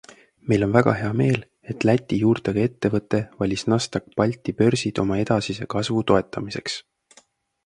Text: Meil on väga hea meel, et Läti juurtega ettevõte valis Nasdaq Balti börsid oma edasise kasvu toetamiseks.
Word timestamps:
Meil 0.51 0.63
on 0.67 0.71
väga 0.75 0.93
hea 1.01 1.09
meel, 1.19 1.43
et 1.73 1.85
Läti 1.89 2.19
juurtega 2.21 2.63
ettevõte 2.69 3.19
valis 3.43 3.67
Nasdaq 3.75 4.09
Balti 4.23 4.57
börsid 4.63 5.03
oma 5.05 5.19
edasise 5.27 5.73
kasvu 5.77 6.07
toetamiseks. 6.13 6.81